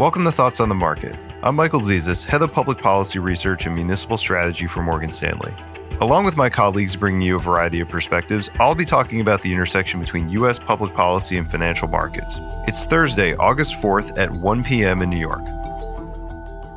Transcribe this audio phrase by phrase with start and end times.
[0.00, 1.14] Welcome to Thoughts on the Market.
[1.42, 5.52] I'm Michael Zezas, Head of Public Policy Research and Municipal Strategy for Morgan Stanley.
[6.00, 9.52] Along with my colleagues bringing you a variety of perspectives, I'll be talking about the
[9.52, 10.58] intersection between U.S.
[10.58, 12.36] public policy and financial markets.
[12.66, 15.02] It's Thursday, August 4th at 1 p.m.
[15.02, 15.44] in New York.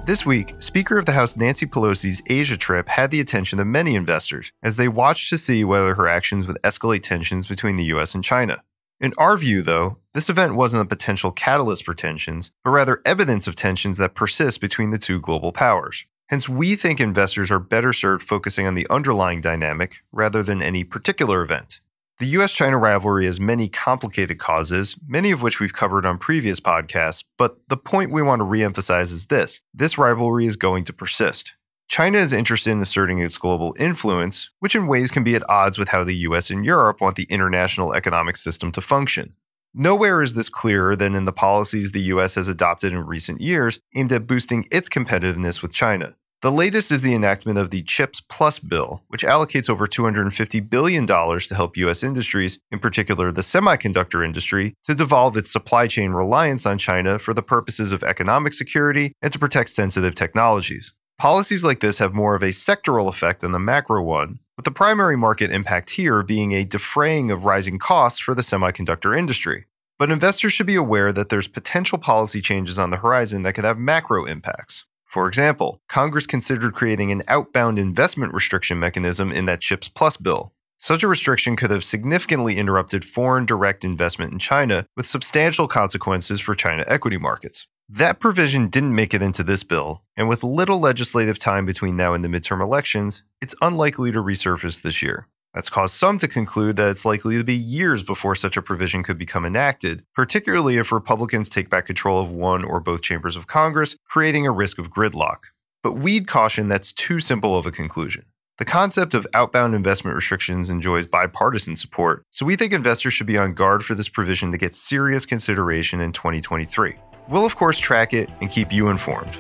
[0.06, 3.96] This week, Speaker of the House Nancy Pelosi's Asia trip had the attention of many
[3.96, 8.16] investors as they watched to see whether her actions would escalate tensions between the US
[8.16, 8.62] and China.
[9.00, 13.48] In our view, though, this event wasn't a potential catalyst for tensions, but rather evidence
[13.48, 16.06] of tensions that persist between the two global powers.
[16.28, 20.84] Hence, we think investors are better served focusing on the underlying dynamic rather than any
[20.84, 21.80] particular event.
[22.20, 26.60] The US China rivalry has many complicated causes, many of which we've covered on previous
[26.60, 30.94] podcasts, but the point we want to reemphasize is this this rivalry is going to
[30.94, 31.54] persist.
[31.88, 35.78] China is interested in asserting its global influence, which in ways can be at odds
[35.78, 39.34] with how the US and Europe want the international economic system to function.
[39.76, 43.80] Nowhere is this clearer than in the policies the US has adopted in recent years
[43.96, 46.16] aimed at boosting its competitiveness with China.
[46.44, 51.08] The latest is the enactment of the CHIPS Plus bill, which allocates over $250 billion
[51.08, 52.04] to help U.S.
[52.04, 57.34] industries, in particular the semiconductor industry, to devolve its supply chain reliance on China for
[57.34, 60.92] the purposes of economic security and to protect sensitive technologies.
[61.18, 64.72] Policies like this have more of a sectoral effect than the macro one, with the
[64.72, 69.66] primary market impact here being a defraying of rising costs for the semiconductor industry.
[70.00, 73.64] But investors should be aware that there's potential policy changes on the horizon that could
[73.64, 74.86] have macro impacts.
[75.06, 80.54] For example, Congress considered creating an outbound investment restriction mechanism in that CHIPS Plus bill.
[80.80, 86.42] Such a restriction could have significantly interrupted foreign direct investment in China with substantial consequences
[86.42, 87.68] for China equity markets.
[87.88, 92.14] That provision didn't make it into this bill, and with little legislative time between now
[92.14, 95.28] and the midterm elections, it's unlikely to resurface this year.
[95.54, 99.04] That's caused some to conclude that it's likely to be years before such a provision
[99.04, 103.48] could become enacted, particularly if Republicans take back control of one or both chambers of
[103.48, 105.38] Congress, creating a risk of gridlock.
[105.84, 108.26] But we'd caution that's too simple of a conclusion.
[108.58, 113.38] The concept of outbound investment restrictions enjoys bipartisan support, so we think investors should be
[113.38, 116.96] on guard for this provision to get serious consideration in 2023.
[117.30, 119.34] We'll, of course, track it and keep you informed.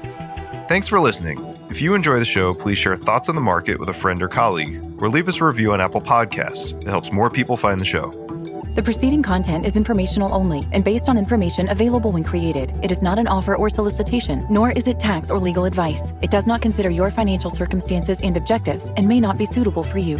[0.68, 1.53] Thanks for listening.
[1.74, 4.28] If you enjoy the show, please share thoughts on the market with a friend or
[4.28, 6.80] colleague, or leave us a review on Apple Podcasts.
[6.80, 8.12] It helps more people find the show.
[8.76, 12.78] The preceding content is informational only and based on information available when created.
[12.84, 16.14] It is not an offer or solicitation, nor is it tax or legal advice.
[16.22, 19.98] It does not consider your financial circumstances and objectives and may not be suitable for
[19.98, 20.18] you.